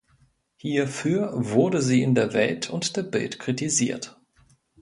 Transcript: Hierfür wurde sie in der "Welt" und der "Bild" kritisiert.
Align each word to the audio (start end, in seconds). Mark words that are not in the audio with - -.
Hierfür 0.55 1.29
wurde 1.35 1.79
sie 1.79 2.01
in 2.01 2.15
der 2.15 2.33
"Welt" 2.33 2.71
und 2.71 2.97
der 2.97 3.03
"Bild" 3.03 3.37
kritisiert. 3.37 4.19